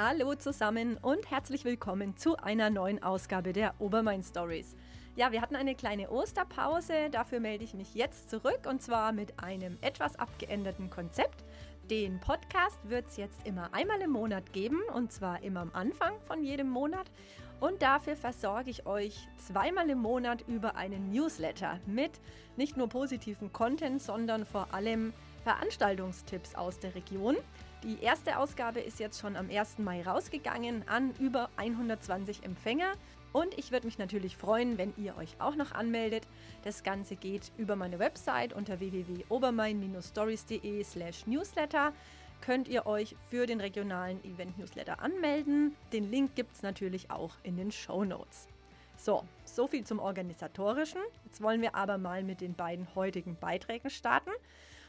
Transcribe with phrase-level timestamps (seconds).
[0.00, 4.76] Hallo zusammen und herzlich willkommen zu einer neuen Ausgabe der Obermain Stories.
[5.16, 9.40] Ja, wir hatten eine kleine Osterpause, dafür melde ich mich jetzt zurück und zwar mit
[9.40, 11.44] einem etwas abgeänderten Konzept.
[11.90, 16.12] Den Podcast wird es jetzt immer einmal im Monat geben und zwar immer am Anfang
[16.28, 17.10] von jedem Monat.
[17.58, 22.20] Und dafür versorge ich euch zweimal im Monat über einen Newsletter mit
[22.56, 25.12] nicht nur positiven Content, sondern vor allem
[25.42, 27.36] Veranstaltungstipps aus der Region.
[27.84, 29.78] Die erste Ausgabe ist jetzt schon am 1.
[29.78, 32.94] Mai rausgegangen an über 120 Empfänger.
[33.32, 36.26] Und ich würde mich natürlich freuen, wenn ihr euch auch noch anmeldet.
[36.64, 41.92] Das Ganze geht über meine Website unter www.obermain-stories.de slash newsletter.
[42.40, 45.76] Könnt ihr euch für den regionalen Event-Newsletter anmelden.
[45.92, 48.48] Den Link gibt es natürlich auch in den Show Notes.
[48.96, 51.02] So, so viel zum Organisatorischen.
[51.26, 54.32] Jetzt wollen wir aber mal mit den beiden heutigen Beiträgen starten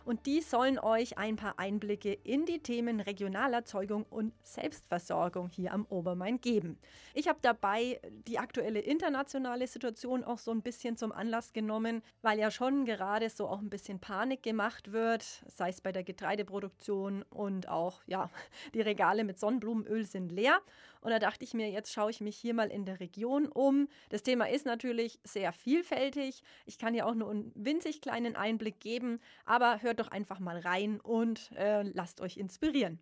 [0.10, 5.86] und die sollen euch ein paar Einblicke in die Themen Regionalerzeugung und Selbstversorgung hier am
[5.88, 6.80] Obermain geben.
[7.14, 12.40] Ich habe dabei die aktuelle internationale Situation auch so ein bisschen zum Anlass genommen, weil
[12.40, 17.22] ja schon gerade so auch ein bisschen Panik gemacht wird, sei es bei der Getreideproduktion
[17.30, 18.32] und auch, ja,
[18.74, 20.60] die Regale mit Sonnenblumenöl sind leer.
[21.02, 23.88] Und da dachte ich mir, jetzt schaue ich mich hier mal in der Region um.
[24.10, 26.44] Das Thema ist natürlich sehr vielfältig.
[26.66, 30.60] Ich kann ja auch nur einen winzig kleinen Einblick geben, aber hört doch einfach mal
[30.60, 33.00] rein und äh, lasst euch inspirieren.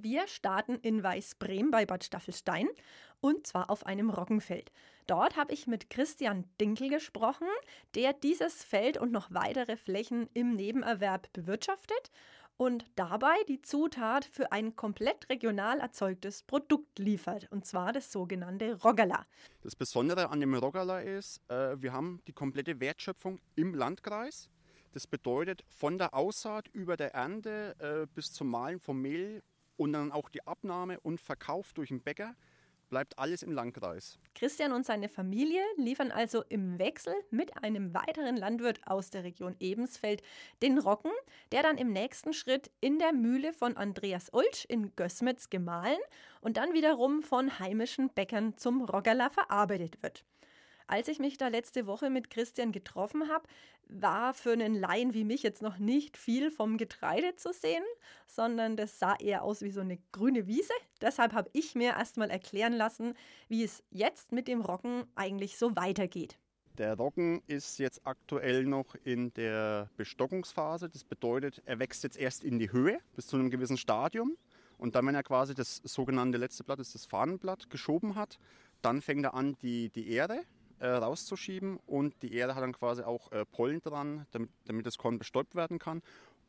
[0.00, 2.68] Wir starten in Weißbrem bei Bad Staffelstein
[3.20, 4.70] und zwar auf einem Roggenfeld.
[5.08, 7.48] Dort habe ich mit Christian Dinkel gesprochen,
[7.96, 12.12] der dieses Feld und noch weitere Flächen im Nebenerwerb bewirtschaftet
[12.58, 18.74] und dabei die Zutat für ein komplett regional erzeugtes Produkt liefert, und zwar das sogenannte
[18.82, 19.26] Roggala.
[19.62, 24.50] Das Besondere an dem Roggala ist, äh, wir haben die komplette Wertschöpfung im Landkreis.
[24.92, 29.42] Das bedeutet von der Aussaat über der Ernte äh, bis zum Mahlen vom Mehl
[29.76, 32.34] und dann auch die Abnahme und Verkauf durch den Bäcker
[32.88, 34.18] bleibt alles im Landkreis.
[34.34, 39.56] Christian und seine Familie liefern also im Wechsel mit einem weiteren Landwirt aus der Region
[39.60, 40.22] Ebensfeld
[40.62, 41.12] den Roggen,
[41.52, 45.98] der dann im nächsten Schritt in der Mühle von Andreas Ulsch in Gößmitz gemahlen
[46.40, 50.24] und dann wiederum von heimischen Bäckern zum Roggerler verarbeitet wird.
[50.90, 53.46] Als ich mich da letzte Woche mit Christian getroffen habe,
[53.88, 57.84] war für einen Laien wie mich jetzt noch nicht viel vom Getreide zu sehen,
[58.26, 60.72] sondern das sah eher aus wie so eine grüne Wiese.
[61.02, 63.12] Deshalb habe ich mir erstmal erklären lassen,
[63.48, 66.38] wie es jetzt mit dem Roggen eigentlich so weitergeht.
[66.78, 70.88] Der Roggen ist jetzt aktuell noch in der Bestockungsphase.
[70.88, 74.38] Das bedeutet, er wächst jetzt erst in die Höhe bis zu einem gewissen Stadium.
[74.78, 78.38] Und dann, wenn er quasi das sogenannte letzte Blatt, das, das Fahnenblatt, geschoben hat,
[78.80, 80.44] dann fängt er an, die, die Erde
[80.80, 84.98] äh, rauszuschieben und die Erde hat dann quasi auch äh, Pollen dran, damit, damit das
[84.98, 86.02] Korn bestäubt werden kann.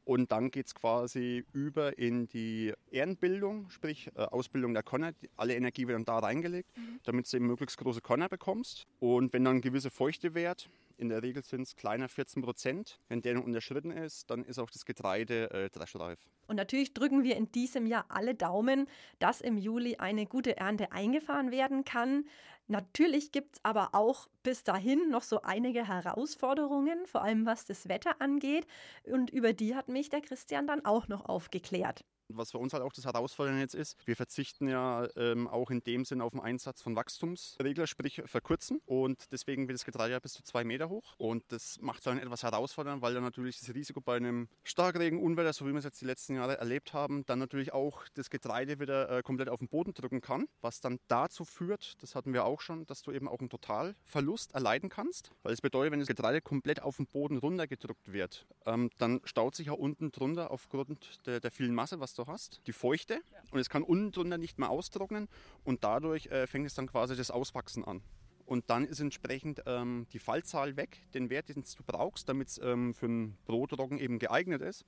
[0.06, 5.14] Und dann geht es quasi über in die Ehrenbildung, sprich äh, Ausbildung der Körner.
[5.38, 7.00] Alle Energie wird dann da reingelegt, mhm.
[7.04, 8.88] damit du eben möglichst große Körner bekommst.
[9.00, 10.68] Und wenn dann ein gewisser Feuchtewert
[11.00, 13.00] in der Regel sind es kleiner 14 Prozent.
[13.08, 16.20] Wenn der unterschritten ist, dann ist auch das Getreide äh, dreschreif.
[16.50, 18.88] Und natürlich drücken wir in diesem Jahr alle Daumen,
[19.20, 22.26] dass im Juli eine gute Ernte eingefahren werden kann.
[22.68, 27.88] Natürlich gibt es aber auch bis dahin noch so einige Herausforderungen, vor allem was das
[27.88, 28.66] Wetter angeht.
[29.04, 32.04] Und über die hat mich der Christian dann auch noch aufgeklärt.
[32.32, 35.82] Was für uns halt auch das Herausfordernde jetzt ist, wir verzichten ja ähm, auch in
[35.82, 38.82] dem Sinn auf den Einsatz von Wachstumsregler, sprich verkürzen.
[38.86, 41.16] Und deswegen wird das Getreide ja bis zu zwei Meter hoch.
[41.18, 45.20] Und das macht es dann etwas herausfordernd, weil dann natürlich das Risiko bei einem Starkregen,
[45.20, 48.30] Unwetter, so wie wir es jetzt die letzten Jahre erlebt haben, dann natürlich auch das
[48.30, 50.48] Getreide wieder äh, komplett auf den Boden drücken kann.
[50.62, 54.54] Was dann dazu führt, das hatten wir auch schon, dass du eben auch einen Totalverlust
[54.54, 55.32] erleiden kannst.
[55.44, 59.56] Weil es bedeutet, wenn das Getreide komplett auf den Boden runtergedrückt wird, ähm, dann staut
[59.56, 63.22] sich ja unten drunter aufgrund der, der vielen Masse, was du hast, die Feuchte.
[63.52, 65.28] Und es kann unten drunter nicht mehr austrocknen
[65.64, 68.02] und dadurch äh, fängt es dann quasi das Auswachsen an.
[68.50, 72.58] Und dann ist entsprechend ähm, die Fallzahl weg, den Wert, den du brauchst, damit es
[72.58, 74.86] ähm, für einen Brotroggen eben geeignet ist.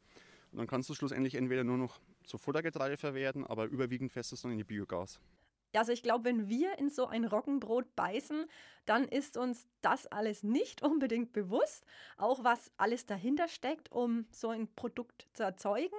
[0.51, 4.51] Und dann kannst du schlussendlich entweder nur noch zu Futtergetreide verwerten, aber überwiegend fest dann
[4.51, 5.19] in die Biogas.
[5.73, 8.45] Also ich glaube, wenn wir in so ein Roggenbrot beißen,
[8.85, 11.85] dann ist uns das alles nicht unbedingt bewusst,
[12.17, 15.95] auch was alles dahinter steckt, um so ein Produkt zu erzeugen.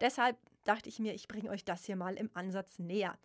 [0.00, 3.18] Deshalb dachte ich mir, ich bringe euch das hier mal im Ansatz näher.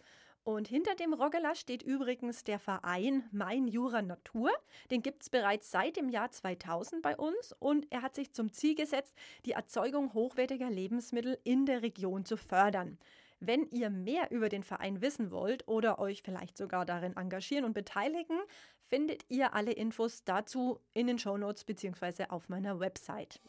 [0.50, 4.50] Und hinter dem Roggela steht übrigens der Verein Mein Jura Natur.
[4.90, 8.51] Den gibt es bereits seit dem Jahr 2000 bei uns und er hat sich zum
[8.51, 9.13] Ziel gesetzt,
[9.46, 12.98] die Erzeugung hochwertiger Lebensmittel in der Region zu fördern.
[13.40, 17.74] Wenn ihr mehr über den Verein wissen wollt oder euch vielleicht sogar darin engagieren und
[17.74, 18.40] beteiligen,
[18.88, 22.25] findet ihr alle Infos dazu in den Shownotes bzw.
[22.30, 23.40] auf meiner Website.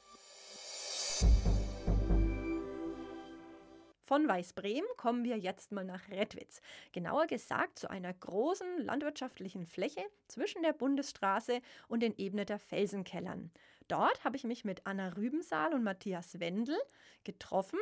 [4.10, 6.60] Von Weißbremen kommen wir jetzt mal nach Redwitz.
[6.90, 13.52] Genauer gesagt zu einer großen landwirtschaftlichen Fläche zwischen der Bundesstraße und den Ebneter Felsenkellern.
[13.86, 16.76] Dort habe ich mich mit Anna Rübensaal und Matthias Wendel
[17.22, 17.78] getroffen,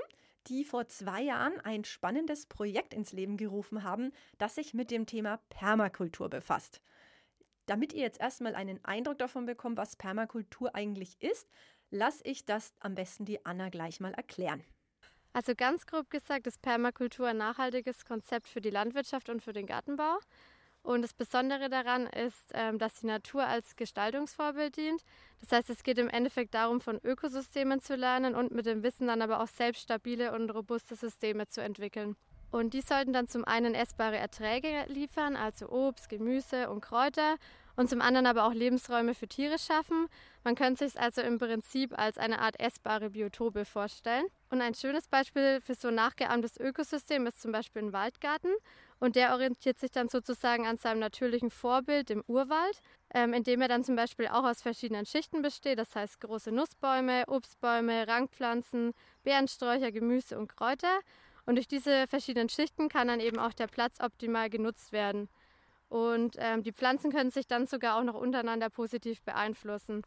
[0.49, 5.07] die vor zwei Jahren ein spannendes Projekt ins Leben gerufen haben, das sich mit dem
[5.07, 6.83] Thema Permakultur befasst.
[7.65, 11.49] Damit ihr jetzt erstmal einen Eindruck davon bekommt, was Permakultur eigentlich ist,
[11.89, 14.63] lasse ich das am besten die Anna gleich mal erklären.
[15.39, 19.67] Also ganz grob gesagt ist Permakultur ein nachhaltiges Konzept für die Landwirtschaft und für den
[19.67, 20.19] Gartenbau.
[20.83, 25.05] Und das Besondere daran ist, ähm, dass die Natur als Gestaltungsvorbild dient.
[25.39, 29.07] Das heißt, es geht im Endeffekt darum, von Ökosystemen zu lernen und mit dem Wissen
[29.07, 32.17] dann aber auch selbst stabile und robuste Systeme zu entwickeln.
[32.51, 37.37] Und die sollten dann zum einen essbare Erträge liefern, also Obst, Gemüse und Kräuter,
[37.79, 40.09] und zum anderen aber auch Lebensräume für Tiere schaffen.
[40.43, 44.25] Man könnte sich es also im Prinzip als eine Art essbare Biotope vorstellen.
[44.51, 48.51] Und ein schönes Beispiel für so ein nachgeahmtes Ökosystem ist zum Beispiel ein Waldgarten.
[48.99, 52.81] Und der orientiert sich dann sozusagen an seinem natürlichen Vorbild, dem Urwald,
[53.15, 55.79] ähm, indem er dann zum Beispiel auch aus verschiedenen Schichten besteht.
[55.79, 58.93] Das heißt große Nussbäume, Obstbäume, Rankpflanzen,
[59.23, 60.99] Beerensträucher, Gemüse und Kräuter.
[61.49, 65.31] Und durch diese verschiedenen Schichten kann dann eben auch der Platz optimal genutzt werden.
[65.89, 70.03] Und ähm, die Pflanzen können sich dann sogar auch noch untereinander positiv beeinflussen.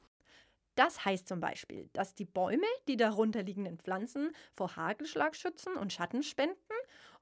[0.75, 5.91] Das heißt zum Beispiel, dass die Bäume die darunter liegenden Pflanzen vor Hagelschlag schützen und
[5.91, 6.55] Schatten spenden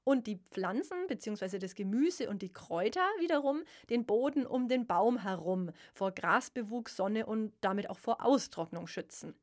[0.04, 1.58] und die Pflanzen bzw.
[1.58, 7.24] das Gemüse und die Kräuter wiederum den Boden um den Baum herum vor Grasbewuchs, Sonne
[7.24, 9.34] und damit auch vor Austrocknung schützen.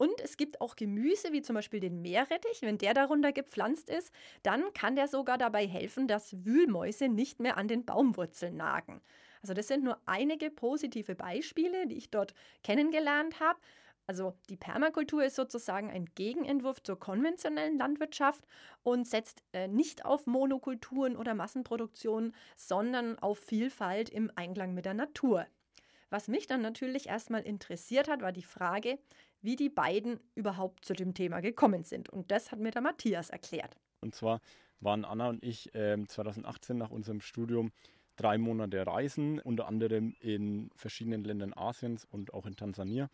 [0.00, 2.62] Und es gibt auch Gemüse, wie zum Beispiel den Meerrettich.
[2.62, 7.58] Wenn der darunter gepflanzt ist, dann kann der sogar dabei helfen, dass Wühlmäuse nicht mehr
[7.58, 9.02] an den Baumwurzeln nagen.
[9.42, 12.32] Also das sind nur einige positive Beispiele, die ich dort
[12.62, 13.60] kennengelernt habe.
[14.06, 18.46] Also die Permakultur ist sozusagen ein Gegenentwurf zur konventionellen Landwirtschaft
[18.82, 24.94] und setzt äh, nicht auf Monokulturen oder Massenproduktion, sondern auf Vielfalt im Einklang mit der
[24.94, 25.46] Natur.
[26.10, 28.98] Was mich dann natürlich erstmal interessiert hat, war die Frage,
[29.42, 32.08] wie die beiden überhaupt zu dem Thema gekommen sind.
[32.08, 33.76] Und das hat mir der Matthias erklärt.
[34.00, 34.40] Und zwar
[34.80, 37.72] waren Anna und ich äh, 2018 nach unserem Studium
[38.16, 43.08] drei Monate reisen, unter anderem in verschiedenen Ländern Asiens und auch in Tansania.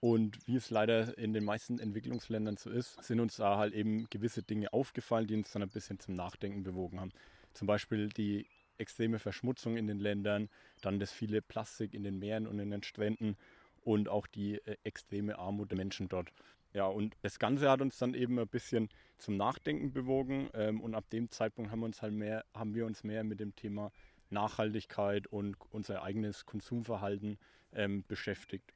[0.00, 4.06] Und wie es leider in den meisten Entwicklungsländern so ist, sind uns da halt eben
[4.10, 7.12] gewisse Dinge aufgefallen, die uns dann ein bisschen zum Nachdenken bewogen haben.
[7.54, 8.46] Zum Beispiel die
[8.76, 10.50] extreme Verschmutzung in den Ländern,
[10.82, 13.36] dann das viele Plastik in den Meeren und in den Stränden
[13.84, 16.32] und auch die äh, extreme Armut der Menschen dort.
[16.72, 20.94] Ja, und das Ganze hat uns dann eben ein bisschen zum Nachdenken bewogen ähm, und
[20.94, 23.92] ab dem Zeitpunkt haben wir uns halt mehr, haben wir uns mehr mit dem Thema
[24.30, 27.38] Nachhaltigkeit und unser eigenes Konsumverhalten
[27.72, 28.72] ähm, beschäftigt.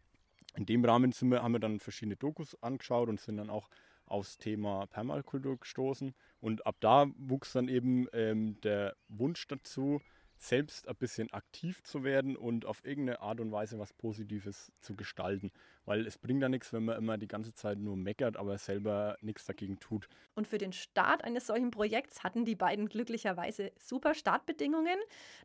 [0.54, 3.68] In dem Rahmen wir, haben wir dann verschiedene Dokus angeschaut und sind dann auch
[4.06, 6.14] aufs Thema Permakultur gestoßen.
[6.40, 10.00] Und ab da wuchs dann eben ähm, der Wunsch dazu,
[10.38, 14.94] selbst ein bisschen aktiv zu werden und auf irgendeine Art und Weise was Positives zu
[14.96, 15.50] gestalten.
[15.84, 19.16] Weil es bringt ja nichts, wenn man immer die ganze Zeit nur meckert, aber selber
[19.20, 20.08] nichts dagegen tut.
[20.34, 24.98] Und für den Start eines solchen Projekts hatten die beiden glücklicherweise super Startbedingungen,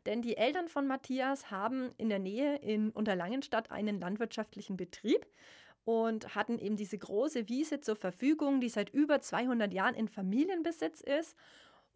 [0.06, 5.26] denn die Eltern von Matthias haben in der Nähe in Unterlangenstadt einen landwirtschaftlichen Betrieb
[5.84, 11.00] und hatten eben diese große Wiese zur Verfügung, die seit über 200 Jahren in Familienbesitz
[11.02, 11.36] ist.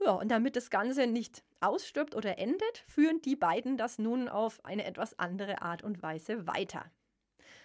[0.00, 4.64] Ja, und damit das Ganze nicht ausstirbt oder endet, führen die beiden das nun auf
[4.64, 6.90] eine etwas andere Art und Weise weiter.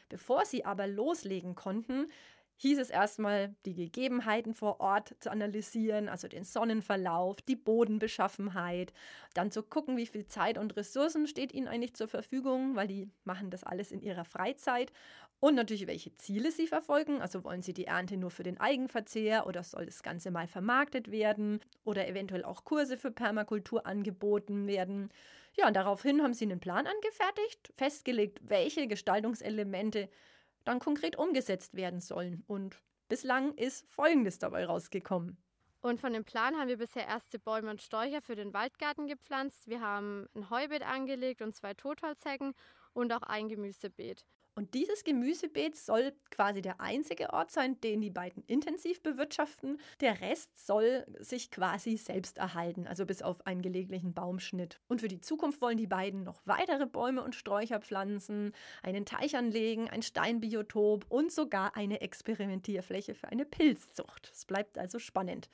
[0.09, 2.11] Bevor sie aber loslegen konnten,
[2.57, 8.93] hieß es erstmal, die Gegebenheiten vor Ort zu analysieren, also den Sonnenverlauf, die Bodenbeschaffenheit,
[9.33, 13.09] dann zu gucken, wie viel Zeit und Ressourcen steht ihnen eigentlich zur Verfügung, weil die
[13.23, 14.91] machen das alles in ihrer Freizeit
[15.43, 17.21] und natürlich, welche Ziele sie verfolgen.
[17.21, 21.11] Also wollen sie die Ernte nur für den Eigenverzehr oder soll das Ganze mal vermarktet
[21.11, 25.09] werden oder eventuell auch Kurse für Permakultur angeboten werden.
[25.57, 30.07] Ja, und daraufhin haben sie einen Plan angefertigt, festgelegt, welche Gestaltungselemente
[30.63, 32.43] dann konkret umgesetzt werden sollen.
[32.47, 35.37] Und bislang ist Folgendes dabei rausgekommen.
[35.81, 39.67] Und von dem Plan haben wir bisher erste Bäume und Sträucher für den Waldgarten gepflanzt.
[39.67, 42.53] Wir haben ein Heubeet angelegt und zwei Totholzhecken
[42.93, 44.25] und auch ein Gemüsebeet.
[44.55, 49.79] Und dieses Gemüsebeet soll quasi der einzige Ort sein, den die beiden intensiv bewirtschaften.
[49.99, 54.79] Der Rest soll sich quasi selbst erhalten, also bis auf einen gelegentlichen Baumschnitt.
[54.87, 59.35] Und für die Zukunft wollen die beiden noch weitere Bäume und Sträucher pflanzen, einen Teich
[59.35, 64.29] anlegen, ein Steinbiotop und sogar eine Experimentierfläche für eine Pilzzucht.
[64.31, 65.49] Es bleibt also spannend.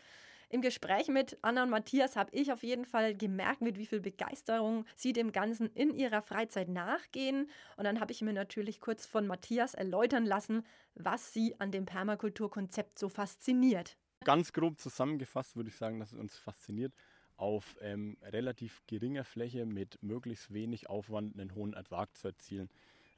[0.51, 4.00] Im Gespräch mit Anna und Matthias habe ich auf jeden Fall gemerkt, mit wie viel
[4.00, 7.51] Begeisterung sie dem Ganzen in ihrer Freizeit nachgehen.
[7.77, 10.65] Und dann habe ich mir natürlich kurz von Matthias erläutern lassen,
[10.96, 13.96] was sie an dem Permakulturkonzept so fasziniert.
[14.25, 16.94] Ganz grob zusammengefasst würde ich sagen, dass es uns fasziniert,
[17.38, 22.70] auf ähm, relativ geringer Fläche mit möglichst wenig Aufwand einen hohen Ertrag zu erzielen.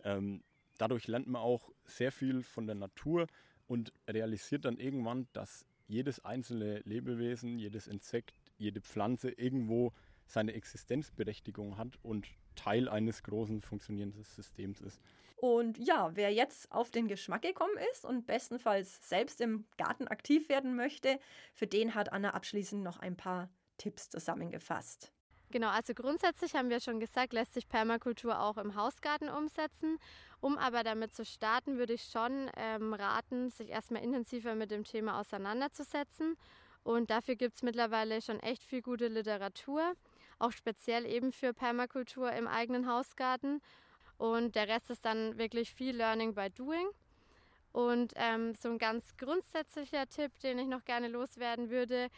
[0.03, 0.43] Ähm,
[0.77, 3.27] dadurch lernt man auch sehr viel von der Natur
[3.67, 9.93] und realisiert dann irgendwann, dass jedes einzelne Lebewesen, jedes Insekt, jede Pflanze irgendwo
[10.25, 15.01] seine Existenzberechtigung hat und Teil eines großen funktionierenden Systems ist.
[15.35, 20.49] Und ja, wer jetzt auf den Geschmack gekommen ist und bestenfalls selbst im Garten aktiv
[20.49, 21.19] werden möchte,
[21.53, 25.11] für den hat Anna abschließend noch ein paar Tipps zusammengefasst.
[25.51, 29.99] Genau, also grundsätzlich haben wir schon gesagt, lässt sich Permakultur auch im Hausgarten umsetzen.
[30.39, 34.85] Um aber damit zu starten, würde ich schon ähm, raten, sich erstmal intensiver mit dem
[34.85, 36.37] Thema auseinanderzusetzen.
[36.83, 39.93] Und dafür gibt es mittlerweile schon echt viel gute Literatur,
[40.39, 43.61] auch speziell eben für Permakultur im eigenen Hausgarten.
[44.17, 46.87] Und der Rest ist dann wirklich viel Learning by Doing.
[47.73, 52.09] Und ähm, so ein ganz grundsätzlicher Tipp, den ich noch gerne loswerden würde,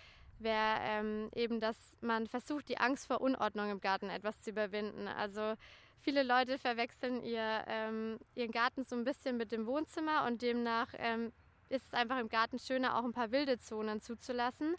[0.43, 5.07] wäre ähm, eben, dass man versucht, die Angst vor Unordnung im Garten etwas zu überwinden.
[5.07, 5.55] Also
[6.01, 10.89] viele Leute verwechseln ihr, ähm, ihren Garten so ein bisschen mit dem Wohnzimmer und demnach
[10.97, 11.31] ähm,
[11.69, 14.75] ist es einfach im Garten schöner, auch ein paar wilde Zonen zuzulassen,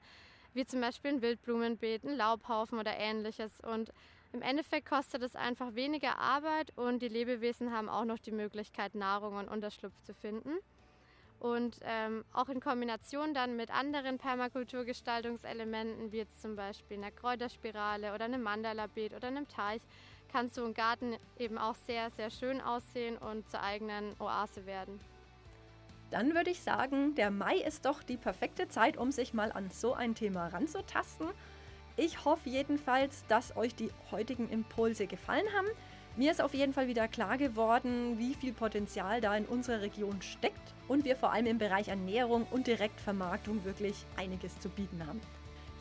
[0.53, 3.61] wie zum Beispiel ein Wildblumenbeet, ein Laubhaufen oder ähnliches.
[3.61, 3.91] Und
[4.33, 8.95] im Endeffekt kostet es einfach weniger Arbeit und die Lebewesen haben auch noch die Möglichkeit,
[8.95, 10.51] Nahrung und Unterschlupf zu finden.
[11.45, 18.15] Und ähm, auch in Kombination dann mit anderen Permakulturgestaltungselementen, wie jetzt zum Beispiel einer Kräuterspirale
[18.15, 19.83] oder einem Mandala-Beet oder einem Teich,
[20.33, 24.99] kann so ein Garten eben auch sehr, sehr schön aussehen und zur eigenen Oase werden.
[26.11, 29.69] Dann würde ich sagen, der Mai ist doch die perfekte Zeit, um sich mal an
[29.71, 31.29] so ein Thema ranzutasten.
[31.99, 35.69] Ich hoffe jedenfalls, dass euch die heutigen Impulse gefallen haben.
[36.17, 40.23] Mir ist auf jeden Fall wieder klar geworden, wie viel Potenzial da in unserer Region
[40.23, 45.21] steckt und wir vor allem im Bereich Ernährung und Direktvermarktung wirklich einiges zu bieten haben.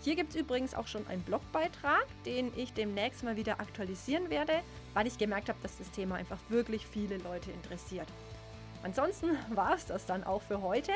[0.01, 4.53] Hier gibt es übrigens auch schon einen Blogbeitrag, den ich demnächst mal wieder aktualisieren werde,
[4.95, 8.07] weil ich gemerkt habe, dass das Thema einfach wirklich viele Leute interessiert.
[8.81, 10.93] Ansonsten war es das dann auch für heute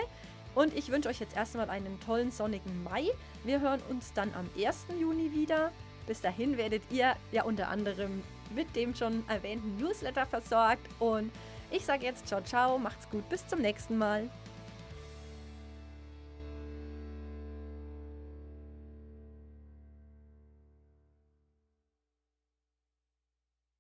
[0.56, 3.06] und ich wünsche euch jetzt erstmal einen tollen sonnigen Mai.
[3.44, 4.88] Wir hören uns dann am 1.
[5.00, 5.72] Juni wieder.
[6.08, 10.88] Bis dahin werdet ihr ja unter anderem mit dem schon erwähnten Newsletter versorgt.
[11.00, 11.32] Und
[11.72, 14.30] ich sage jetzt ciao, ciao, macht's gut, bis zum nächsten Mal.